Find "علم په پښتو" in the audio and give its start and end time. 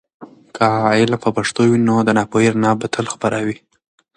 0.99-1.61